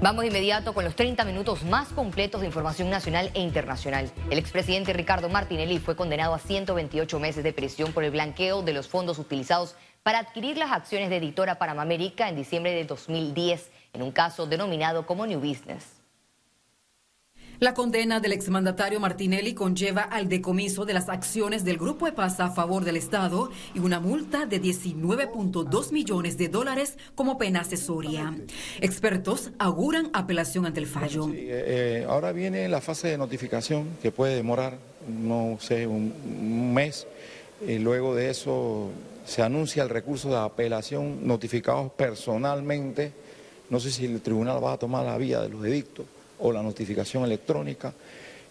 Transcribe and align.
Vamos 0.00 0.22
de 0.22 0.28
inmediato 0.28 0.74
con 0.74 0.84
los 0.84 0.94
30 0.94 1.24
minutos 1.24 1.64
más 1.64 1.88
completos 1.88 2.40
de 2.40 2.46
información 2.46 2.88
nacional 2.88 3.32
e 3.34 3.40
internacional. 3.40 4.08
El 4.30 4.38
expresidente 4.38 4.92
Ricardo 4.92 5.28
Martinelli 5.28 5.80
fue 5.80 5.96
condenado 5.96 6.34
a 6.34 6.38
128 6.38 7.18
meses 7.18 7.42
de 7.42 7.52
prisión 7.52 7.92
por 7.92 8.04
el 8.04 8.12
blanqueo 8.12 8.62
de 8.62 8.74
los 8.74 8.86
fondos 8.86 9.18
utilizados 9.18 9.74
para 10.04 10.20
adquirir 10.20 10.56
las 10.56 10.70
acciones 10.70 11.10
de 11.10 11.16
Editora 11.16 11.58
Panamá 11.58 11.82
América 11.82 12.28
en 12.28 12.36
diciembre 12.36 12.74
de 12.74 12.84
2010 12.84 13.72
en 13.92 14.02
un 14.02 14.12
caso 14.12 14.46
denominado 14.46 15.04
como 15.04 15.26
New 15.26 15.40
Business. 15.40 15.97
La 17.60 17.74
condena 17.74 18.20
del 18.20 18.32
exmandatario 18.32 19.00
Martinelli 19.00 19.52
conlleva 19.52 20.02
al 20.02 20.28
decomiso 20.28 20.84
de 20.84 20.94
las 20.94 21.08
acciones 21.08 21.64
del 21.64 21.76
Grupo 21.76 22.06
Paz 22.14 22.38
a 22.38 22.50
favor 22.50 22.84
del 22.84 22.96
Estado 22.96 23.50
y 23.74 23.80
una 23.80 23.98
multa 23.98 24.46
de 24.46 24.62
19.2 24.62 25.90
millones 25.90 26.38
de 26.38 26.48
dólares 26.48 26.96
como 27.16 27.36
pena 27.36 27.58
accesoria. 27.58 28.32
Expertos 28.80 29.50
auguran 29.58 30.08
apelación 30.12 30.66
ante 30.66 30.78
el 30.78 30.86
fallo. 30.86 31.28
Eh, 31.34 32.06
ahora 32.08 32.30
viene 32.30 32.68
la 32.68 32.80
fase 32.80 33.08
de 33.08 33.18
notificación 33.18 33.88
que 34.00 34.12
puede 34.12 34.36
demorar, 34.36 34.78
no 35.08 35.58
sé, 35.60 35.88
un, 35.88 36.72
mes. 36.72 37.08
Y 37.66 37.78
luego 37.78 38.14
de 38.14 38.30
eso 38.30 38.90
se 39.26 39.42
anuncia 39.42 39.82
el 39.82 39.88
recurso 39.88 40.28
de 40.28 40.36
apelación 40.36 41.26
notificados 41.26 41.90
personalmente. 41.90 43.12
No 43.68 43.80
sé 43.80 43.90
si 43.90 44.04
el 44.04 44.20
tribunal 44.20 44.62
va 44.62 44.74
a 44.74 44.78
tomar 44.78 45.04
la 45.04 45.18
vía 45.18 45.40
de 45.40 45.48
los 45.48 45.64
edictos 45.66 46.06
o 46.38 46.52
la 46.52 46.62
notificación 46.62 47.24
electrónica. 47.24 47.92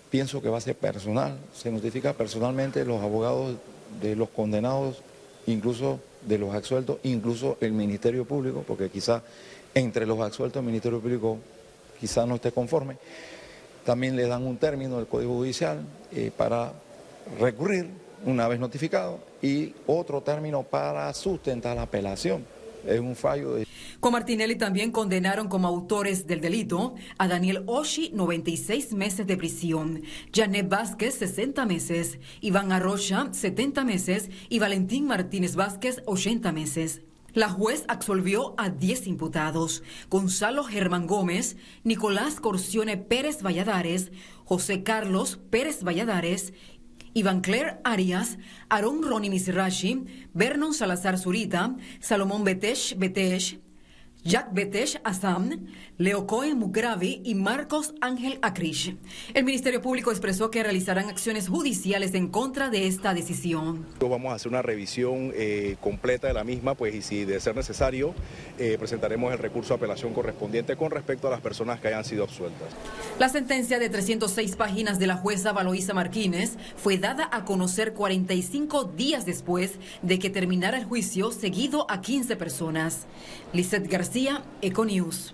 Pienso 0.10 0.42
que 0.42 0.50
va 0.50 0.58
a 0.58 0.62
ser 0.62 0.76
personal, 0.76 1.38
se 1.54 1.72
notifica 1.72 2.14
personalmente 2.14 2.86
los 2.86 3.02
abogados 3.02 3.56
de 4.02 4.16
los 4.16 4.30
condenados, 4.30 5.02
incluso 5.48 6.00
de 6.26 6.38
los 6.38 6.54
absueltos, 6.54 6.98
incluso 7.04 7.58
el 7.62 7.74
Ministerio 7.74 8.26
Público, 8.26 8.64
porque 8.66 8.90
quizá 8.90 9.22
entre 9.74 10.06
los 10.06 10.20
absueltos 10.20 10.62
el 10.62 10.66
Ministerio 10.66 11.00
Público 11.00 11.38
quizá 12.00 12.26
no 12.26 12.36
esté 12.36 12.52
conforme. 12.52 12.98
También 13.86 14.16
le 14.16 14.28
dan 14.28 14.46
un 14.46 14.58
término 14.58 14.98
del 14.98 15.08
Código 15.08 15.36
Judicial 15.36 15.80
eh, 16.12 16.32
para 16.36 16.74
recurrir 17.40 17.90
una 18.26 18.48
vez 18.48 18.60
notificado 18.60 19.20
y 19.42 19.74
otro 19.86 20.22
término 20.22 20.64
para 20.64 21.14
sustentar 21.14 21.76
la 21.76 21.84
apelación 21.84 22.46
es 22.86 23.00
un 23.00 23.16
fallo. 23.16 23.58
Con 24.00 24.14
Martinelli 24.14 24.56
también 24.56 24.92
condenaron 24.92 25.48
como 25.48 25.68
autores 25.68 26.28
del 26.28 26.42
delito 26.42 26.96
a 27.18 27.28
Daniel 27.28 27.64
Oshi 27.66 28.12
96 28.14 28.94
meses 28.94 29.26
de 29.26 29.38
prisión, 29.38 30.04
Janet 30.34 30.70
Vázquez 30.70 31.16
60 31.16 31.66
meses, 31.66 32.20
Iván 32.42 32.72
Arrocha 32.72 33.30
70 33.32 33.84
meses 33.84 34.30
y 34.50 34.60
Valentín 34.60 35.08
Martínez 35.08 35.56
Vázquez 35.56 36.02
80 36.06 36.52
meses. 36.52 37.02
La 37.34 37.50
juez 37.50 37.86
absolvió 37.88 38.56
a 38.58 38.70
10 38.70 39.06
imputados, 39.08 39.84
Gonzalo 40.10 40.64
Germán 40.64 41.06
Gómez, 41.06 41.58
Nicolás 41.84 42.40
Corcione 42.40 42.98
Pérez 42.98 43.44
Valladares, 43.44 44.12
José 44.44 44.82
Carlos 44.82 45.40
Pérez 45.50 45.84
Valladares 45.84 46.54
Iván 47.18 47.42
Claire 47.42 47.80
Arias, 47.84 48.38
Aaron 48.70 49.02
Ronnie 49.02 49.32
Misrashi, 49.32 50.06
Vernon 50.36 50.72
Salazar 50.72 51.18
Zurita, 51.18 51.76
Salomón 52.00 52.44
Betesh 52.44 52.96
Betesh, 52.96 53.58
Jack 54.24 54.50
Betesh 54.52 55.00
Assam, 55.06 55.68
Leo 55.98 56.28
Cohen 56.28 56.58
Mugravi 56.58 57.22
y 57.24 57.36
Marcos 57.36 57.94
Ángel 58.02 58.40
Akrish. 58.42 58.98
El 59.34 59.46
Ministerio 59.46 59.82
Público 59.82 60.12
expresó 60.12 60.52
que 60.52 60.64
realizarán 60.64 61.10
acciones 61.10 61.48
judiciales 61.48 62.14
en 62.14 62.28
contra 62.28 62.70
de 62.70 62.88
esta 62.88 63.14
decisión. 63.14 63.86
Vamos 64.00 64.32
a 64.32 64.36
hacer 64.36 64.50
una 64.50 64.62
revisión 64.62 65.32
eh, 65.34 65.78
completa 65.80 66.28
de 66.28 66.34
la 66.34 66.44
misma, 66.44 66.76
pues 66.76 66.94
y 66.96 67.02
si 67.02 67.24
de 67.24 67.40
ser 67.40 67.56
necesario, 67.56 68.14
eh, 68.58 68.76
presentaremos 68.78 69.32
el 69.32 69.40
recurso 69.40 69.70
de 69.70 69.76
apelación 69.76 70.14
correspondiente 70.14 70.76
con 70.76 70.92
respecto 70.92 71.28
a 71.28 71.32
las 71.32 71.42
personas 71.42 71.80
que 71.80 71.88
hayan 71.88 72.04
sido 72.04 72.24
absueltas. 72.24 72.68
La 73.20 73.30
sentencia 73.30 73.80
de 73.80 73.90
306 73.90 74.56
páginas 74.56 75.00
de 75.00 75.08
la 75.08 75.16
jueza 75.16 75.54
Valoisa 75.54 75.94
Martínez 75.94 76.58
fue 76.76 76.98
dada 76.98 77.30
a 77.32 77.46
conocer 77.46 77.94
45 77.94 78.86
días 78.86 79.26
después 79.26 79.76
de 80.02 80.20
que 80.20 80.30
terminara 80.30 80.78
el 80.78 80.86
juicio 80.86 81.32
seguido 81.32 81.90
a 81.90 82.02
15 82.02 82.36
personas. 82.36 83.06
Lizeth 83.54 83.88
García 83.88 84.07
Econews. 84.62 85.34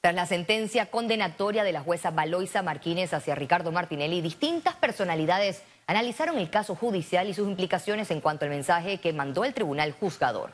Tras 0.00 0.14
la 0.14 0.26
sentencia 0.26 0.90
condenatoria 0.90 1.64
de 1.64 1.72
la 1.72 1.80
jueza 1.80 2.10
Valoisa 2.10 2.62
Martínez 2.62 3.14
hacia 3.14 3.34
Ricardo 3.34 3.72
Martinelli, 3.72 4.20
distintas 4.20 4.74
personalidades 4.76 5.62
analizaron 5.86 6.38
el 6.38 6.50
caso 6.50 6.74
judicial 6.74 7.28
y 7.28 7.34
sus 7.34 7.48
implicaciones 7.48 8.10
en 8.10 8.20
cuanto 8.20 8.44
al 8.44 8.50
mensaje 8.50 8.98
que 8.98 9.12
mandó 9.12 9.44
el 9.44 9.54
tribunal 9.54 9.92
juzgador. 9.92 10.52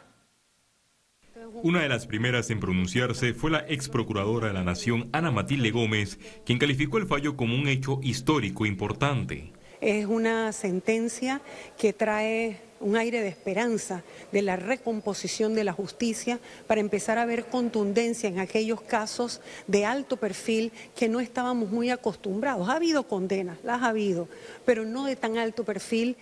Una 1.63 1.83
de 1.83 1.89
las 1.89 2.07
primeras 2.07 2.51
en 2.51 2.61
pronunciarse 2.61 3.35
fue 3.35 3.51
la 3.51 3.65
ex 3.69 3.89
procuradora 3.89 4.49
de 4.49 4.55
la 4.55 4.65
Nación, 4.65 5.09
Ana 5.13 5.31
Matilde 5.31 5.71
Gómez, 5.71 6.19
quien 6.45 6.59
calificó 6.59 6.99
el 6.99 7.07
fallo 7.07 7.37
como 7.37 7.55
un 7.55 7.69
hecho 7.69 8.01
histórico 8.03 8.67
importante. 8.67 9.53
Es 9.81 10.07
una 10.07 10.53
sentencia 10.53 11.41
que 11.77 11.93
trae 11.93 12.61
un 12.81 12.97
aire 12.97 13.21
de 13.21 13.29
esperanza 13.29 14.03
de 14.33 14.43
la 14.43 14.57
recomposición 14.57 15.55
de 15.55 15.65
la 15.65 15.73
justicia 15.73 16.41
para 16.67 16.81
empezar 16.81 17.19
a 17.19 17.27
ver 17.27 17.47
contundencia 17.47 18.29
en 18.29 18.39
aquellos 18.39 18.81
casos 18.81 19.41
de 19.67 19.85
alto 19.85 20.17
perfil 20.17 20.73
que 20.97 21.09
no 21.09 21.21
estábamos 21.21 21.71
muy 21.71 21.91
acostumbrados. 21.91 22.69
Ha 22.69 22.77
habido 22.77 23.05
condenas, 23.05 23.59
las 23.63 23.83
ha 23.83 23.89
habido, 23.89 24.29
pero 24.65 24.85
no 24.85 25.05
de 25.05 25.17
tan 25.17 25.39
alto 25.39 25.65
perfil. 25.65 26.17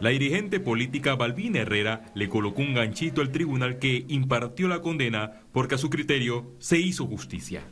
La 0.00 0.10
dirigente 0.10 0.60
política 0.60 1.14
Balbina 1.14 1.60
Herrera 1.60 2.12
le 2.14 2.28
colocó 2.28 2.62
un 2.62 2.74
ganchito 2.74 3.20
al 3.20 3.32
tribunal 3.32 3.78
que 3.78 4.04
impartió 4.08 4.68
la 4.68 4.80
condena 4.80 5.42
porque 5.52 5.74
a 5.74 5.78
su 5.78 5.90
criterio 5.90 6.52
se 6.58 6.78
hizo 6.78 7.06
justicia 7.06 7.62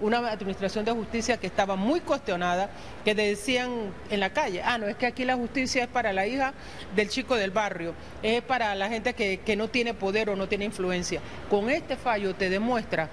una 0.00 0.18
administración 0.30 0.84
de 0.84 0.92
justicia 0.92 1.36
que 1.38 1.46
estaba 1.46 1.76
muy 1.76 2.00
cuestionada, 2.00 2.70
que 3.04 3.14
decían 3.14 3.92
en 4.10 4.20
la 4.20 4.30
calle, 4.30 4.62
ah, 4.62 4.78
no, 4.78 4.86
es 4.86 4.96
que 4.96 5.06
aquí 5.06 5.24
la 5.24 5.36
justicia 5.36 5.84
es 5.84 5.88
para 5.88 6.12
la 6.12 6.26
hija 6.26 6.52
del 6.94 7.08
chico 7.08 7.36
del 7.36 7.50
barrio, 7.50 7.94
es 8.22 8.42
para 8.42 8.74
la 8.74 8.88
gente 8.88 9.14
que, 9.14 9.56
no 9.56 9.68
tiene 9.68 9.94
poder 9.94 10.30
o 10.30 10.36
no 10.36 10.46
tiene 10.46 10.66
influencia. 10.66 11.20
Con 11.50 11.68
este 11.68 11.96
fallo 11.96 12.34
te 12.34 12.48
demuestra 12.48 13.08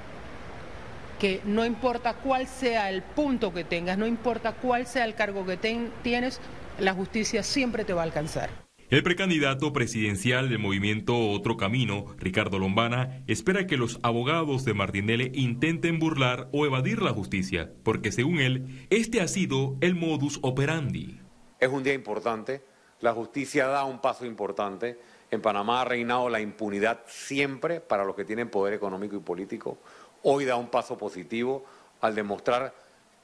que 1.20 1.42
no 1.46 1.66
importa 1.66 2.14
cuál 2.14 2.48
sea 2.48 2.90
el 2.90 3.02
punto 3.02 3.54
que 3.54 3.64
tengas, 3.64 3.98
no 3.98 4.06
importa 4.06 4.52
cuál 4.52 4.86
sea 4.86 5.06
el 5.06 5.16
cargo 5.16 5.46
que 5.46 5.58
tienes, 6.04 6.40
la 6.78 6.94
justicia 6.94 7.42
siempre 7.42 7.86
te 7.86 7.94
va 7.94 8.02
a 8.02 8.06
alcanzar. 8.06 8.65
El 8.92 9.02
precandidato 9.02 9.74
presidencial 9.74 10.48
del 10.48 10.60
movimiento 10.60 11.18
Otro 11.32 11.58
Camino, 11.58 12.06
Ricardo 12.20 12.60
Lombana, 12.60 13.24
espera 13.26 13.66
que 13.66 13.78
los 13.78 14.00
abogados 14.04 14.64
de 14.64 14.76
Martinelli 14.76 15.32
intenten 15.34 15.98
burlar 15.98 16.50
o 16.52 16.68
evadir 16.68 17.02
la 17.02 17.12
justicia, 17.12 17.72
porque 17.82 18.12
según 18.12 18.40
él, 18.40 18.88
este 18.92 19.22
ha 19.22 19.28
sido 19.28 19.76
el 19.82 19.96
modus 19.96 20.38
operandi. 20.44 21.20
Es 21.60 21.70
un 21.70 21.82
día 21.82 21.96
importante, 21.96 22.62
la 23.02 23.12
justicia 23.12 23.66
da 23.66 23.86
un 23.86 24.00
paso 24.00 24.24
importante. 24.24 25.00
En 25.32 25.42
Panamá 25.42 25.82
ha 25.82 25.86
reinado 25.86 26.30
la 26.30 26.40
impunidad 26.40 27.00
siempre 27.08 27.82
para 27.82 28.06
los 28.06 28.16
que 28.16 28.24
tienen 28.24 28.52
poder 28.52 28.76
económico 28.76 29.16
y 29.16 29.20
político. 29.20 29.80
Hoy 30.22 30.46
da 30.46 30.58
un 30.58 30.70
paso 30.70 30.96
positivo 30.96 31.66
al 32.02 32.14
demostrar 32.14 32.76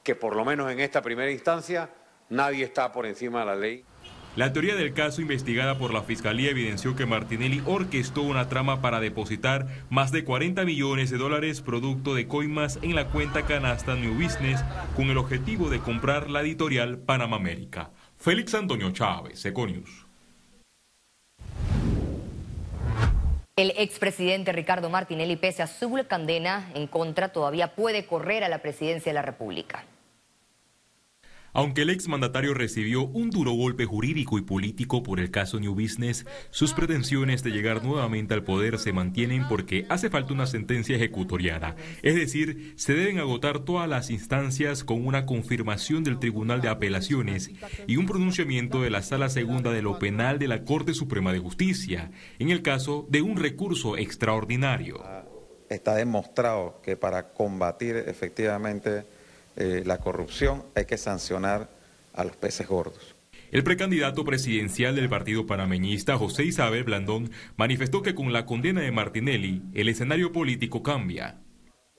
que 0.02 0.16
por 0.16 0.36
lo 0.36 0.44
menos 0.44 0.72
en 0.72 0.80
esta 0.80 1.04
primera 1.04 1.30
instancia 1.30 1.92
nadie 2.30 2.64
está 2.64 2.92
por 2.92 3.06
encima 3.06 3.42
de 3.42 3.46
la 3.46 3.56
ley. 3.56 3.86
La 4.38 4.54
teoría 4.54 4.76
del 4.76 4.94
caso 4.94 5.22
investigada 5.22 5.78
por 5.78 5.94
la 5.94 6.04
Fiscalía 6.04 6.52
evidenció 6.52 6.96
que 6.96 7.06
Martinelli 7.06 7.62
orquestó 7.66 8.22
una 8.22 8.48
trama 8.48 8.82
para 8.82 9.02
depositar 9.02 9.68
más 9.90 10.14
de 10.14 10.24
40 10.24 10.64
millones 10.64 11.10
de 11.10 11.18
dólares 11.18 11.60
producto 11.60 12.16
de 12.16 12.30
coimas 12.30 12.80
en 12.82 12.96
la 12.96 13.10
cuenta 13.10 13.46
canasta 13.46 13.96
New 13.96 14.14
Business 14.14 14.64
con 14.96 15.10
el 15.10 15.18
objetivo 15.18 15.70
de 15.70 15.80
comprar 15.80 16.30
la 16.30 16.40
editorial 16.40 16.98
Panamá 17.00 17.36
América. 17.36 17.90
Félix 18.18 18.54
Antonio 18.54 18.92
Chávez, 18.92 19.44
Econius. 19.46 20.06
El 23.58 23.74
expresidente 23.76 24.54
Ricardo 24.54 24.90
Martinelli, 24.90 25.36
pese 25.36 25.62
a 25.62 25.68
su 25.68 25.94
condena 26.10 26.72
en 26.74 26.88
contra, 26.88 27.34
todavía 27.34 27.76
puede 27.76 28.06
correr 28.06 28.46
a 28.46 28.50
la 28.50 28.60
presidencia 28.60 29.10
de 29.10 29.14
la 29.14 29.24
República. 29.24 29.84
Aunque 31.54 31.82
el 31.82 31.90
exmandatario 31.90 32.54
recibió 32.54 33.04
un 33.04 33.30
duro 33.30 33.52
golpe 33.52 33.86
jurídico 33.86 34.38
y 34.38 34.42
político 34.42 35.04
por 35.04 35.20
el 35.20 35.32
caso 35.32 35.60
New 35.60 35.74
Business, 35.74 36.26
sus 36.50 36.74
pretensiones 36.74 37.44
de 37.44 37.52
llegar 37.52 37.84
nuevamente 37.84 38.34
al 38.34 38.44
poder 38.44 38.80
se 38.80 38.94
mantienen 38.94 39.48
porque 39.50 39.86
hace 39.90 40.10
falta 40.10 40.34
una 40.34 40.48
sentencia 40.48 40.96
ejecutoriada. 40.96 41.76
Es 42.04 42.16
decir, 42.16 42.74
se 42.78 42.94
deben 42.94 43.20
agotar 43.20 43.60
todas 43.60 43.90
las 43.90 44.10
instancias 44.10 44.84
con 44.84 45.06
una 45.06 45.26
confirmación 45.26 46.04
del 46.04 46.20
Tribunal 46.20 46.62
de 46.62 46.70
Apelaciones 46.70 47.52
y 47.86 47.98
un 47.98 48.06
pronunciamiento 48.06 48.82
de 48.82 48.90
la 48.90 49.02
Sala 49.02 49.30
Segunda 49.30 49.72
de 49.72 49.82
lo 49.82 50.00
Penal 50.00 50.40
de 50.40 50.48
la 50.48 50.64
Corte 50.64 50.94
Suprema 50.94 51.34
de 51.34 51.40
Justicia, 51.40 52.12
en 52.40 52.50
el 52.50 52.62
caso 52.62 53.06
de 53.10 53.22
un 53.22 53.36
recurso 53.36 53.98
extraordinario. 53.98 55.04
Está 55.70 55.96
demostrado 55.96 56.82
que 56.82 56.98
para 56.98 57.34
combatir 57.34 57.96
efectivamente 57.96 59.06
eh, 59.56 59.84
la 59.86 59.98
corrupción, 59.98 60.64
hay 60.76 60.86
que 60.86 60.98
sancionar 60.98 61.70
a 62.14 62.24
los 62.24 62.36
peces 62.36 62.68
gordos. 62.68 63.16
El 63.52 63.64
precandidato 63.64 64.24
presidencial 64.24 64.96
del 64.96 65.10
partido 65.10 65.46
panameñista, 65.46 66.18
José 66.18 66.46
Isabel 66.46 66.86
Blandón, 66.86 67.32
manifestó 67.58 68.02
que 68.02 68.16
con 68.16 68.32
la 68.32 68.46
condena 68.46 68.82
de 68.82 68.92
Martinelli, 68.92 69.62
el 69.74 69.90
escenario 69.90 70.32
político 70.32 70.82
cambia. 70.82 71.36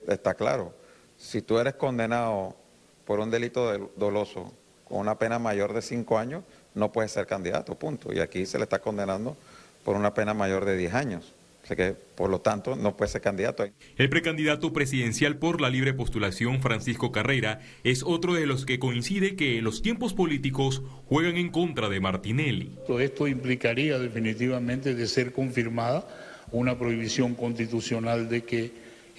Está 0.07 0.33
claro, 0.33 0.75
si 1.15 1.43
tú 1.43 1.59
eres 1.59 1.75
condenado 1.75 2.57
por 3.05 3.19
un 3.19 3.29
delito 3.29 3.91
doloso 3.95 4.51
con 4.83 4.97
una 4.97 5.19
pena 5.19 5.37
mayor 5.37 5.73
de 5.73 5.83
cinco 5.83 6.17
años, 6.17 6.43
no 6.73 6.91
puedes 6.91 7.11
ser 7.11 7.27
candidato, 7.27 7.77
punto. 7.77 8.11
Y 8.11 8.19
aquí 8.19 8.47
se 8.47 8.57
le 8.57 8.63
está 8.63 8.79
condenando 8.79 9.37
por 9.83 9.95
una 9.95 10.13
pena 10.13 10.33
mayor 10.33 10.65
de 10.65 10.75
diez 10.75 10.93
años 10.93 11.35
que, 11.63 11.95
por 12.15 12.29
lo 12.29 12.41
tanto, 12.41 12.75
no 12.75 12.97
puede 12.97 13.11
ser 13.11 13.21
candidato. 13.21 13.65
El 13.97 14.09
precandidato 14.09 14.73
presidencial 14.73 15.37
por 15.37 15.61
la 15.61 15.69
libre 15.69 15.93
postulación, 15.93 16.61
Francisco 16.61 17.11
Carrera, 17.11 17.61
es 17.83 18.03
otro 18.03 18.33
de 18.33 18.45
los 18.45 18.65
que 18.65 18.79
coincide 18.79 19.35
que 19.35 19.61
los 19.61 19.81
tiempos 19.81 20.13
políticos 20.13 20.83
juegan 21.07 21.37
en 21.37 21.49
contra 21.49 21.89
de 21.89 21.99
Martinelli. 21.99 22.71
Esto 22.99 23.27
implicaría 23.27 23.97
definitivamente 23.97 24.93
de 24.93 25.07
ser 25.07 25.31
confirmada 25.31 26.07
una 26.51 26.77
prohibición 26.77 27.33
constitucional 27.33 28.29
de 28.29 28.43
que 28.43 28.71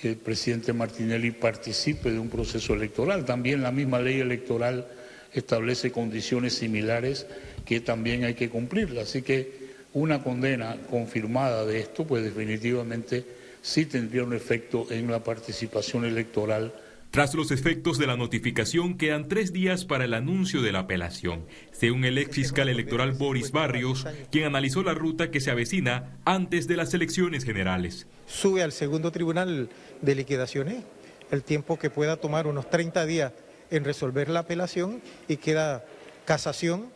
el 0.03 0.17
presidente 0.17 0.73
Martinelli 0.73 1.31
participe 1.31 2.11
de 2.11 2.19
un 2.19 2.29
proceso 2.29 2.75
electoral. 2.75 3.25
También 3.25 3.63
la 3.63 3.73
misma 3.73 4.01
ley 4.01 4.21
electoral 4.21 4.87
establece 5.33 5.91
condiciones 5.91 6.55
similares 6.55 7.27
que 7.65 7.81
también 7.81 8.25
hay 8.25 8.35
que 8.35 8.51
cumplirlas. 8.51 9.09
Así 9.09 9.23
que 9.23 9.64
una 9.95 10.23
condena 10.23 10.77
confirmada 10.91 11.65
de 11.65 11.81
esto, 11.81 12.05
pues 12.05 12.23
definitivamente 12.23 13.25
sí 13.63 13.87
tendría 13.87 14.25
un 14.25 14.35
efecto 14.35 14.87
en 14.91 15.11
la 15.11 15.25
participación 15.25 16.05
electoral. 16.05 16.75
Tras 17.11 17.33
los 17.35 17.53
efectos 17.53 17.97
de 17.97 18.09
la 18.09 18.17
notificación, 18.17 18.99
quedan 18.99 19.29
tres 19.29 19.53
días 19.53 19.85
para 19.85 20.05
el 20.05 20.15
anuncio 20.15 20.63
de 20.63 20.73
la 20.73 20.81
apelación, 20.81 21.47
según 21.71 22.05
el 22.05 22.19
ex 22.19 22.35
fiscal 22.35 22.69
electoral 22.69 23.13
Boris 23.13 23.53
Barrios, 23.53 24.05
quien 24.33 24.47
analizó 24.47 24.83
la 24.83 24.95
ruta 24.95 25.31
que 25.31 25.41
se 25.41 25.53
avecina 25.53 26.19
antes 26.25 26.67
de 26.67 26.77
las 26.77 26.93
elecciones 26.93 27.45
generales. 27.45 28.09
Sube 28.27 28.65
al 28.65 28.73
segundo 28.73 29.13
tribunal 29.13 29.69
de 30.03 30.15
liquidaciones 30.17 30.83
el 31.31 31.45
tiempo 31.45 31.79
que 31.79 31.89
pueda 31.89 32.17
tomar 32.17 32.49
unos 32.49 32.69
30 32.69 33.07
días 33.07 33.33
en 33.71 33.85
resolver 33.85 34.29
la 34.29 34.41
apelación 34.41 35.01
y 35.29 35.37
queda 35.37 35.85
casación 36.25 36.87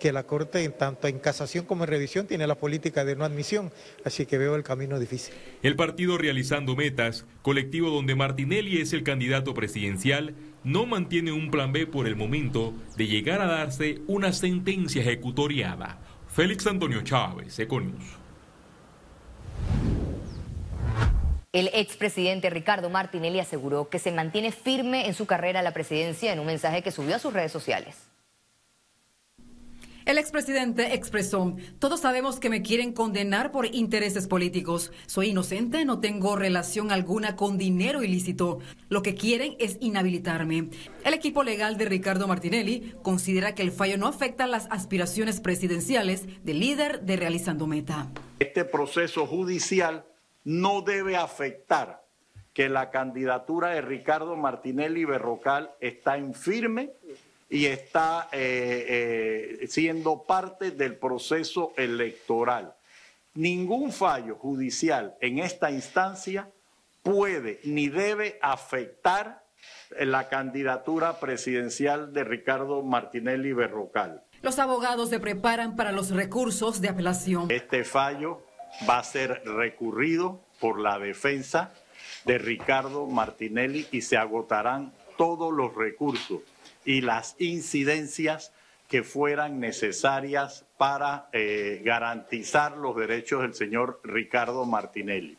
que 0.00 0.12
la 0.12 0.24
Corte, 0.24 0.68
tanto 0.70 1.06
en 1.06 1.20
casación 1.20 1.64
como 1.64 1.84
en 1.84 1.90
revisión, 1.90 2.26
tiene 2.26 2.48
la 2.48 2.56
política 2.56 3.04
de 3.04 3.14
no 3.14 3.24
admisión, 3.24 3.70
así 4.04 4.26
que 4.26 4.38
veo 4.38 4.56
el 4.56 4.64
camino 4.64 4.98
difícil. 4.98 5.34
El 5.62 5.76
partido 5.76 6.18
Realizando 6.18 6.74
Metas, 6.74 7.26
colectivo 7.42 7.90
donde 7.90 8.16
Martinelli 8.16 8.80
es 8.80 8.92
el 8.92 9.04
candidato 9.04 9.54
presidencial, 9.54 10.34
no 10.64 10.86
mantiene 10.86 11.30
un 11.30 11.50
plan 11.50 11.72
B 11.72 11.86
por 11.86 12.08
el 12.08 12.16
momento 12.16 12.74
de 12.96 13.06
llegar 13.06 13.40
a 13.40 13.46
darse 13.46 14.00
una 14.08 14.32
sentencia 14.32 15.02
ejecutoriada. 15.02 16.00
Félix 16.28 16.66
Antonio 16.66 17.02
Chávez, 17.02 17.58
Econius. 17.58 18.04
El 21.52 21.68
expresidente 21.74 22.48
Ricardo 22.48 22.90
Martinelli 22.90 23.40
aseguró 23.40 23.88
que 23.88 23.98
se 23.98 24.12
mantiene 24.12 24.52
firme 24.52 25.06
en 25.06 25.14
su 25.14 25.26
carrera 25.26 25.60
a 25.60 25.62
la 25.64 25.72
presidencia 25.72 26.32
en 26.32 26.38
un 26.38 26.46
mensaje 26.46 26.82
que 26.82 26.92
subió 26.92 27.16
a 27.16 27.18
sus 27.18 27.32
redes 27.32 27.50
sociales. 27.50 28.09
El 30.10 30.18
expresidente 30.18 30.96
expresó, 30.96 31.54
todos 31.78 32.00
sabemos 32.00 32.40
que 32.40 32.50
me 32.50 32.62
quieren 32.62 32.92
condenar 32.92 33.52
por 33.52 33.66
intereses 33.72 34.26
políticos. 34.26 34.90
Soy 35.06 35.28
inocente, 35.28 35.84
no 35.84 36.00
tengo 36.00 36.34
relación 36.34 36.90
alguna 36.90 37.36
con 37.36 37.58
dinero 37.58 38.02
ilícito. 38.02 38.58
Lo 38.88 39.02
que 39.02 39.14
quieren 39.14 39.54
es 39.60 39.76
inhabilitarme. 39.78 40.70
El 41.04 41.14
equipo 41.14 41.44
legal 41.44 41.76
de 41.76 41.84
Ricardo 41.84 42.26
Martinelli 42.26 42.92
considera 43.02 43.54
que 43.54 43.62
el 43.62 43.70
fallo 43.70 43.98
no 43.98 44.08
afecta 44.08 44.48
las 44.48 44.66
aspiraciones 44.72 45.40
presidenciales 45.40 46.24
del 46.44 46.58
líder 46.58 47.02
de 47.02 47.14
Realizando 47.14 47.68
Meta. 47.68 48.08
Este 48.40 48.64
proceso 48.64 49.28
judicial 49.28 50.06
no 50.42 50.82
debe 50.82 51.14
afectar 51.14 52.04
que 52.52 52.68
la 52.68 52.90
candidatura 52.90 53.68
de 53.68 53.80
Ricardo 53.80 54.34
Martinelli 54.34 55.04
Berrocal 55.04 55.70
está 55.78 56.16
en 56.16 56.34
firme 56.34 56.90
y 57.50 57.66
está 57.66 58.28
eh, 58.30 59.58
eh, 59.60 59.66
siendo 59.66 60.22
parte 60.22 60.70
del 60.70 60.94
proceso 60.94 61.74
electoral. 61.76 62.74
Ningún 63.34 63.92
fallo 63.92 64.36
judicial 64.36 65.16
en 65.20 65.40
esta 65.40 65.70
instancia 65.70 66.48
puede 67.02 67.60
ni 67.64 67.88
debe 67.88 68.38
afectar 68.40 69.44
la 69.98 70.28
candidatura 70.28 71.18
presidencial 71.18 72.12
de 72.12 72.22
Ricardo 72.22 72.82
Martinelli 72.82 73.52
Berrocal. 73.52 74.22
Los 74.42 74.58
abogados 74.60 75.10
se 75.10 75.18
preparan 75.18 75.74
para 75.74 75.90
los 75.90 76.10
recursos 76.10 76.80
de 76.80 76.88
apelación. 76.88 77.50
Este 77.50 77.84
fallo 77.84 78.42
va 78.88 79.00
a 79.00 79.04
ser 79.04 79.42
recurrido 79.44 80.40
por 80.60 80.78
la 80.78 80.98
defensa 80.98 81.72
de 82.24 82.38
Ricardo 82.38 83.06
Martinelli 83.06 83.86
y 83.90 84.02
se 84.02 84.16
agotarán 84.16 84.92
todos 85.16 85.52
los 85.52 85.74
recursos 85.74 86.40
y 86.84 87.00
las 87.00 87.36
incidencias 87.38 88.52
que 88.88 89.02
fueran 89.04 89.60
necesarias 89.60 90.66
para 90.76 91.28
eh, 91.32 91.80
garantizar 91.84 92.76
los 92.76 92.96
derechos 92.96 93.42
del 93.42 93.54
señor 93.54 94.00
Ricardo 94.02 94.64
Martinelli. 94.66 95.38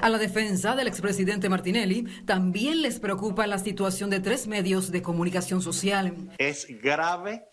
A 0.00 0.08
la 0.08 0.18
defensa 0.18 0.74
del 0.76 0.86
expresidente 0.86 1.48
Martinelli 1.48 2.04
también 2.24 2.82
les 2.82 3.00
preocupa 3.00 3.46
la 3.46 3.58
situación 3.58 4.10
de 4.10 4.20
tres 4.20 4.46
medios 4.46 4.90
de 4.90 5.02
comunicación 5.02 5.62
social. 5.62 6.14
Es 6.38 6.66
grave 6.82 7.44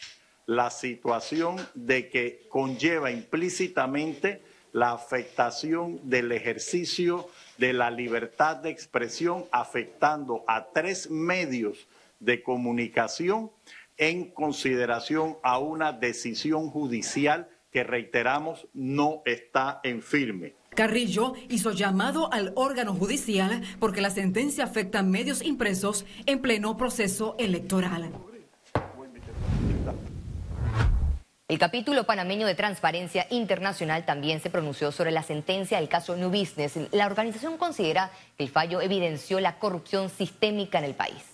la 0.45 0.69
situación 0.69 1.55
de 1.75 2.09
que 2.09 2.47
conlleva 2.49 3.11
implícitamente 3.11 4.41
la 4.73 4.91
afectación 4.91 5.99
del 6.09 6.31
ejercicio 6.31 7.29
de 7.57 7.73
la 7.73 7.91
libertad 7.91 8.57
de 8.57 8.69
expresión, 8.69 9.45
afectando 9.51 10.43
a 10.47 10.67
tres 10.73 11.09
medios 11.09 11.87
de 12.21 12.41
comunicación 12.41 13.51
en 13.97 14.31
consideración 14.31 15.37
a 15.43 15.59
una 15.59 15.91
decisión 15.91 16.69
judicial 16.69 17.49
que 17.71 17.83
reiteramos 17.83 18.67
no 18.73 19.21
está 19.25 19.79
en 19.83 20.01
firme. 20.01 20.55
Carrillo 20.75 21.33
hizo 21.49 21.71
llamado 21.71 22.31
al 22.31 22.53
órgano 22.55 22.93
judicial 22.93 23.61
porque 23.79 24.01
la 24.01 24.09
sentencia 24.09 24.63
afecta 24.63 24.99
a 24.99 25.03
medios 25.03 25.43
impresos 25.43 26.05
en 26.25 26.39
pleno 26.39 26.77
proceso 26.77 27.35
electoral. 27.37 28.11
El 31.47 31.59
capítulo 31.59 32.05
panameño 32.05 32.47
de 32.47 32.55
Transparencia 32.55 33.27
Internacional 33.29 34.05
también 34.05 34.39
se 34.39 34.49
pronunció 34.49 34.93
sobre 34.93 35.11
la 35.11 35.21
sentencia 35.21 35.79
del 35.79 35.89
caso 35.89 36.15
New 36.15 36.29
Business. 36.29 36.79
La 36.93 37.05
organización 37.05 37.57
considera 37.57 38.09
que 38.37 38.45
el 38.45 38.49
fallo 38.49 38.79
evidenció 38.79 39.41
la 39.41 39.59
corrupción 39.59 40.09
sistémica 40.09 40.79
en 40.79 40.85
el 40.85 40.95
país 40.95 41.30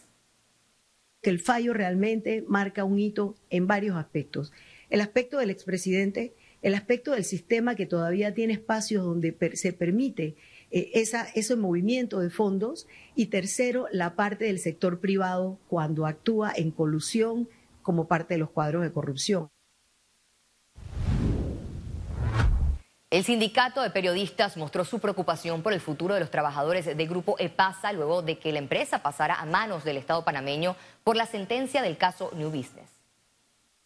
que 1.28 1.32
el 1.32 1.42
fallo 1.42 1.74
realmente 1.74 2.46
marca 2.48 2.86
un 2.86 3.00
hito 3.00 3.36
en 3.50 3.68
varios 3.68 3.98
aspectos. 3.98 4.54
El 4.90 5.02
aspecto 5.02 5.40
del 5.40 5.50
expresidente, 5.50 6.34
el 6.62 6.74
aspecto 6.74 7.12
del 7.12 7.26
sistema 7.26 7.76
que 7.76 7.86
todavía 7.86 8.34
tiene 8.34 8.54
espacios 8.54 9.04
donde 9.04 9.36
se 9.56 9.74
permite 9.74 10.38
eh, 10.72 10.90
ese 10.94 11.56
movimiento 11.58 12.22
de 12.22 12.30
fondos 12.30 12.88
y 13.14 13.26
tercero, 13.26 13.88
la 13.92 14.16
parte 14.16 14.46
del 14.46 14.60
sector 14.60 15.02
privado 15.02 15.60
cuando 15.68 16.06
actúa 16.06 16.54
en 16.56 16.72
colusión 16.72 17.50
como 17.82 18.08
parte 18.08 18.36
de 18.36 18.38
los 18.38 18.52
cuadros 18.52 18.84
de 18.84 18.94
corrupción. 18.94 19.50
El 23.10 23.24
sindicato 23.24 23.82
de 23.82 23.90
periodistas 23.90 24.58
mostró 24.58 24.84
su 24.84 25.00
preocupación 25.00 25.62
por 25.62 25.72
el 25.72 25.80
futuro 25.80 26.14
de 26.14 26.20
los 26.20 26.30
trabajadores 26.30 26.86
de 26.86 27.06
Grupo 27.06 27.38
EPASA 27.40 27.94
luego 27.94 28.22
de 28.22 28.38
que 28.38 28.52
la 28.52 28.60
empresa 28.60 29.02
pasara 29.02 29.36
a 29.36 29.46
manos 29.46 29.86
del 29.86 29.96
Estado 29.96 30.26
panameño 30.26 30.76
por 31.06 31.16
la 31.16 31.26
sentencia 31.26 31.82
del 31.82 31.96
caso 31.96 32.32
New 32.36 32.50
Business. 32.50 32.90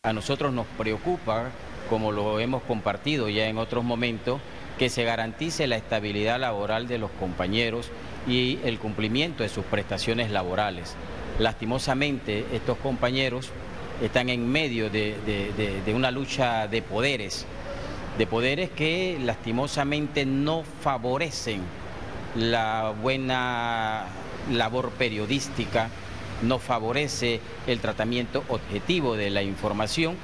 A 0.01 0.11
nosotros 0.11 0.51
nos 0.51 0.65
preocupa, 0.75 1.51
como 1.87 2.11
lo 2.11 2.39
hemos 2.39 2.63
compartido 2.63 3.29
ya 3.29 3.45
en 3.45 3.59
otros 3.59 3.83
momentos, 3.83 4.41
que 4.79 4.89
se 4.89 5.03
garantice 5.03 5.67
la 5.67 5.75
estabilidad 5.75 6.39
laboral 6.39 6.87
de 6.87 6.97
los 6.97 7.11
compañeros 7.11 7.91
y 8.27 8.57
el 8.63 8.79
cumplimiento 8.79 9.43
de 9.43 9.49
sus 9.49 9.65
prestaciones 9.65 10.31
laborales. 10.31 10.95
Lastimosamente, 11.37 12.43
estos 12.53 12.79
compañeros 12.79 13.51
están 14.01 14.29
en 14.29 14.51
medio 14.51 14.89
de, 14.89 15.15
de 15.85 15.93
una 15.93 16.09
lucha 16.09 16.67
de 16.67 16.81
poderes 16.81 17.45
de 18.17 18.27
poderes 18.27 18.69
que 18.69 19.17
lastimosamente 19.21 20.25
no 20.25 20.63
favorecen 20.81 21.61
la 22.35 22.93
buena 23.01 24.05
labor 24.51 24.91
periodística, 24.91 25.89
no 26.41 26.59
favorece 26.59 27.39
el 27.67 27.79
tratamiento 27.79 28.43
objetivo 28.49 29.15
de 29.15 29.29
la 29.29 29.43
información. 29.43 30.17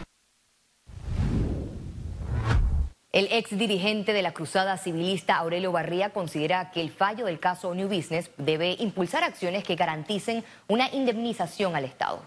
El 3.11 3.29
ex 3.31 3.57
dirigente 3.57 4.13
de 4.13 4.21
la 4.21 4.33
Cruzada 4.33 4.77
Civilista, 4.77 5.37
Aurelio 5.37 5.71
Barría, 5.71 6.11
considera 6.11 6.71
que 6.71 6.81
el 6.81 6.91
fallo 6.91 7.25
del 7.25 7.39
caso 7.39 7.73
New 7.73 7.87
Business 7.87 8.29
debe 8.37 8.75
impulsar 8.79 9.23
acciones 9.23 9.63
que 9.63 9.75
garanticen 9.75 10.43
una 10.67 10.89
indemnización 10.93 11.75
al 11.75 11.85
Estado. 11.85 12.21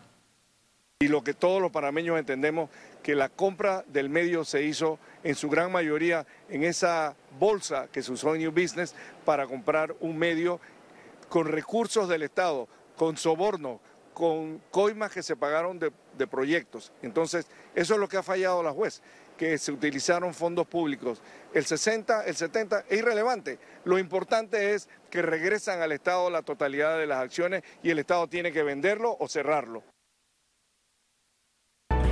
Y 0.98 1.08
lo 1.08 1.22
que 1.22 1.32
todos 1.32 1.62
los 1.62 1.70
panameños 1.70 2.18
entendemos 2.18 2.70
que 3.02 3.14
la 3.14 3.28
compra 3.28 3.84
del 3.88 4.08
medio 4.08 4.44
se 4.44 4.64
hizo 4.64 4.98
en 5.22 5.34
su 5.34 5.48
gran 5.48 5.70
mayoría 5.70 6.26
en 6.48 6.64
esa 6.64 7.14
bolsa 7.38 7.88
que 7.92 8.02
se 8.02 8.12
usó 8.12 8.34
en 8.34 8.42
New 8.42 8.52
Business 8.52 8.94
para 9.24 9.46
comprar 9.46 9.94
un 10.00 10.16
medio 10.16 10.60
con 11.28 11.46
recursos 11.46 12.08
del 12.08 12.22
Estado, 12.22 12.68
con 12.96 13.16
soborno, 13.16 13.80
con 14.14 14.58
coimas 14.70 15.12
que 15.12 15.22
se 15.22 15.36
pagaron 15.36 15.78
de, 15.78 15.92
proyectos. 16.26 16.92
Entonces, 17.00 17.46
eso 17.74 17.94
es 17.94 18.00
lo 18.00 18.08
que 18.08 18.18
ha 18.18 18.22
fallado 18.22 18.62
la 18.62 18.72
juez, 18.72 19.00
que 19.38 19.56
se 19.56 19.72
utilizaron 19.72 20.34
fondos 20.34 20.66
públicos. 20.66 21.22
El 21.54 21.64
60, 21.64 22.26
el 22.26 22.36
70 22.36 22.84
es 22.90 22.98
irrelevante. 22.98 23.58
Lo 23.84 23.98
importante 23.98 24.74
es 24.74 24.88
que 25.08 25.22
regresan 25.22 25.80
al 25.80 25.92
Estado 25.92 26.28
la 26.28 26.42
totalidad 26.42 26.98
de 26.98 27.06
las 27.06 27.22
acciones 27.22 27.62
y 27.82 27.88
el 27.88 27.98
Estado 27.98 28.28
tiene 28.28 28.52
que 28.52 28.62
venderlo 28.62 29.16
o 29.18 29.28
cerrarlo. 29.28 29.82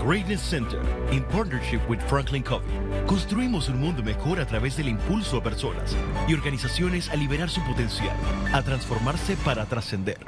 Greatness 0.04 0.40
Center, 0.40 0.80
in 1.10 1.24
partnership 1.24 1.80
with 1.88 2.00
Franklin 2.08 2.42
Covey, 2.42 2.66
construimos 3.06 3.68
un 3.68 3.80
mundo 3.80 4.02
mejor 4.02 4.38
a 4.38 4.46
través 4.46 4.76
del 4.76 4.88
impulso 4.88 5.38
a 5.38 5.42
personas 5.42 5.96
y 6.28 6.34
organizaciones 6.34 7.10
a 7.10 7.16
liberar 7.16 7.50
su 7.50 7.60
potencial, 7.62 8.16
a 8.52 8.62
transformarse 8.62 9.36
para 9.44 9.66
trascender. 9.66 10.18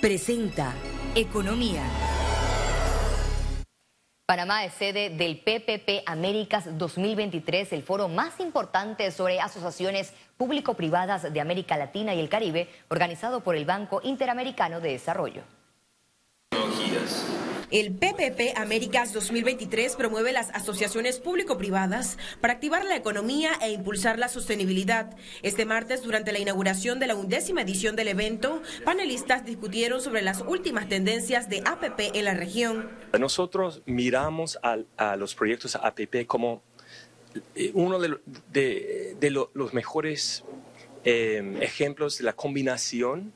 Presenta 0.00 0.74
Economía. 1.14 1.82
Panamá 4.26 4.64
es 4.64 4.74
sede 4.74 5.10
del 5.10 5.40
PPP 5.40 6.04
Américas 6.06 6.78
2023, 6.78 7.72
el 7.72 7.82
foro 7.82 8.08
más 8.08 8.40
importante 8.40 9.10
sobre 9.10 9.40
asociaciones 9.40 10.12
público-privadas 10.36 11.32
de 11.32 11.40
América 11.40 11.76
Latina 11.76 12.14
y 12.14 12.20
el 12.20 12.28
Caribe, 12.28 12.68
organizado 12.88 13.40
por 13.40 13.56
el 13.56 13.64
Banco 13.64 14.00
Interamericano 14.04 14.80
de 14.80 14.92
Desarrollo. 14.92 15.42
El 17.72 17.94
PPP 17.94 18.54
Américas 18.56 19.14
2023 19.14 19.96
promueve 19.96 20.34
las 20.34 20.50
asociaciones 20.50 21.18
público-privadas 21.18 22.18
para 22.42 22.52
activar 22.52 22.84
la 22.84 22.96
economía 22.96 23.52
e 23.62 23.70
impulsar 23.70 24.18
la 24.18 24.28
sostenibilidad. 24.28 25.16
Este 25.40 25.64
martes, 25.64 26.02
durante 26.02 26.32
la 26.32 26.38
inauguración 26.38 26.98
de 26.98 27.06
la 27.06 27.14
undécima 27.14 27.62
edición 27.62 27.96
del 27.96 28.08
evento, 28.08 28.60
panelistas 28.84 29.46
discutieron 29.46 30.02
sobre 30.02 30.20
las 30.20 30.42
últimas 30.42 30.86
tendencias 30.86 31.48
de 31.48 31.62
APP 31.64 32.14
en 32.14 32.26
la 32.26 32.34
región. 32.34 32.90
Nosotros 33.18 33.80
miramos 33.86 34.58
a, 34.62 35.16
los 35.16 35.34
proyectos 35.34 35.74
APP 35.74 36.26
como 36.26 36.62
eh, 37.54 37.70
uno 37.72 37.98
de, 37.98 38.18
de, 38.52 39.16
de 39.18 39.30
lo, 39.30 39.50
los 39.54 39.72
mejores 39.72 40.44
eh, 41.04 41.56
ejemplos 41.62 42.18
de 42.18 42.24
la 42.24 42.34
combinación 42.34 43.32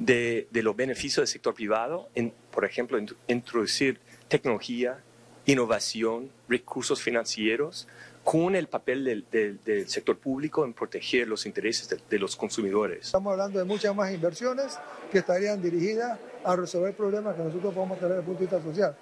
de, 0.00 0.48
de, 0.50 0.62
los 0.62 0.74
beneficios 0.74 1.22
del 1.22 1.28
sector 1.28 1.54
privado, 1.54 2.08
en, 2.14 2.32
por 2.50 2.64
ejemplo, 2.64 2.98
introducir 3.28 4.00
tecnología, 4.28 4.98
innovación, 5.46 6.30
recursos 6.48 7.00
financieros, 7.02 7.86
con 8.24 8.56
el 8.56 8.66
papel 8.66 9.04
del, 9.04 9.26
del, 9.30 9.62
del 9.64 9.88
sector 9.88 10.18
público 10.18 10.64
en 10.64 10.72
proteger 10.74 11.28
los 11.28 11.46
intereses 11.46 11.88
de, 11.88 11.98
de, 12.08 12.18
los 12.18 12.36
consumidores. 12.36 13.06
Estamos 13.06 13.32
hablando 13.32 13.58
de 13.58 13.64
muchas 13.64 13.94
más 13.94 14.12
inversiones 14.12 14.78
que 15.10 15.18
estarían 15.18 15.60
dirigidas 15.62 16.18
a 16.44 16.56
resolver 16.56 16.94
problemas 16.94 17.36
que 17.36 17.42
nosotros 17.42 17.74
podemos 17.74 17.98
tener 17.98 18.16
desde 18.16 18.20
el 18.20 18.26
punto 18.26 18.40
de 18.40 18.46
vista 18.46 18.62
social, 18.62 18.96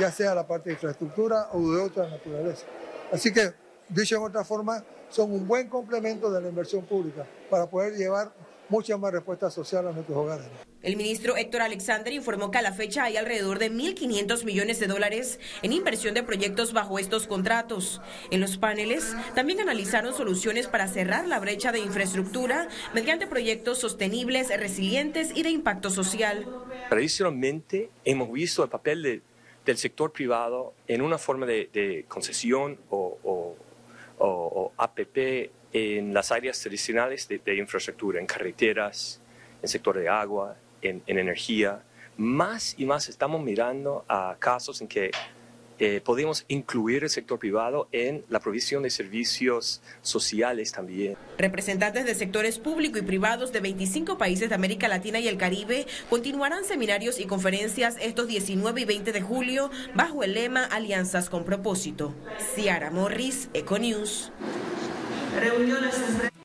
ya 0.00 0.10
sea 0.10 0.34
la 0.34 0.46
parte 0.46 0.70
de 0.70 0.74
infraestructura 0.74 1.48
o 1.52 1.72
de 1.72 1.80
otra 1.80 2.08
naturaleza. 2.08 2.66
Así 3.12 3.32
que, 3.32 3.52
dicho 3.88 4.16
en 4.16 4.22
otra 4.22 4.44
forma, 4.44 4.84
son 5.10 5.30
un 5.32 5.46
buen 5.46 5.68
complemento 5.68 6.30
de 6.30 6.40
la 6.40 6.48
inversión 6.48 6.84
pública 6.84 7.26
para 7.50 7.68
poder 7.68 7.94
llevar 7.94 8.32
mucha 8.68 8.96
más 8.96 9.12
respuesta 9.12 9.50
social 9.50 9.86
a 9.88 9.92
nuestros 9.92 10.16
hogares. 10.16 10.46
El 10.82 10.96
ministro 10.96 11.36
Héctor 11.36 11.62
Alexander 11.62 12.12
informó 12.12 12.50
que 12.50 12.58
a 12.58 12.62
la 12.62 12.72
fecha 12.72 13.04
hay 13.04 13.16
alrededor 13.16 13.58
de 13.58 13.72
1.500 13.72 14.44
millones 14.44 14.80
de 14.80 14.86
dólares 14.86 15.40
en 15.62 15.72
inversión 15.72 16.12
de 16.12 16.22
proyectos 16.22 16.74
bajo 16.74 16.98
estos 16.98 17.26
contratos. 17.26 18.02
En 18.30 18.40
los 18.40 18.58
paneles 18.58 19.16
también 19.34 19.60
analizaron 19.60 20.12
soluciones 20.12 20.66
para 20.66 20.86
cerrar 20.86 21.26
la 21.26 21.40
brecha 21.40 21.72
de 21.72 21.78
infraestructura 21.78 22.68
mediante 22.92 23.26
proyectos 23.26 23.78
sostenibles, 23.78 24.48
resilientes 24.60 25.34
y 25.34 25.42
de 25.42 25.50
impacto 25.50 25.88
social. 25.88 26.46
Tradicionalmente 26.90 27.90
hemos 28.04 28.30
visto 28.30 28.62
el 28.62 28.68
papel 28.68 29.02
de, 29.02 29.22
del 29.64 29.78
sector 29.78 30.12
privado 30.12 30.74
en 30.86 31.00
una 31.00 31.16
forma 31.16 31.46
de, 31.46 31.70
de 31.72 32.04
concesión 32.08 32.78
o, 32.90 33.18
o, 33.22 33.56
o, 34.18 34.26
o 34.28 34.72
APP 34.76 35.50
en 35.74 36.14
las 36.14 36.32
áreas 36.32 36.58
tradicionales 36.60 37.28
de, 37.28 37.38
de, 37.38 37.56
infraestructura, 37.56 38.20
en 38.20 38.26
carreteras, 38.26 39.20
en 39.60 39.68
sector 39.68 39.98
de 39.98 40.08
agua, 40.08 40.56
en, 40.80 41.02
en, 41.06 41.18
energía. 41.18 41.82
Más 42.16 42.74
y 42.78 42.86
más 42.86 43.08
estamos 43.08 43.42
mirando 43.42 44.04
a 44.08 44.36
casos 44.38 44.80
en 44.80 44.88
que 44.88 45.10
eh, 45.80 46.00
podemos 46.04 46.44
incluir 46.46 47.02
el 47.02 47.10
sector 47.10 47.40
privado 47.40 47.88
en 47.90 48.24
la 48.28 48.38
provisión 48.38 48.84
de 48.84 48.90
servicios 48.90 49.82
sociales 50.02 50.70
también. 50.70 51.16
Representantes 51.36 52.06
de 52.06 52.14
sectores 52.14 52.60
público 52.60 52.98
y 52.98 53.02
privados 53.02 53.52
de 53.52 53.58
25 53.58 54.16
países 54.16 54.48
de 54.48 54.54
América 54.54 54.86
Latina 54.86 55.18
y 55.18 55.26
el 55.26 55.36
Caribe 55.36 55.86
continuarán 56.08 56.64
seminarios 56.64 57.18
y 57.18 57.24
conferencias 57.24 57.96
estos 58.00 58.28
19 58.28 58.82
y 58.82 58.84
20 58.84 59.10
de 59.10 59.20
julio 59.20 59.70
bajo 59.94 60.22
el 60.22 60.34
lema 60.34 60.64
Alianzas 60.64 61.28
con 61.28 61.44
propósito. 61.44 62.14
Ciara 62.54 62.92
Morris, 62.92 63.48
Econews. 63.52 64.30
Reuniones 65.40 66.30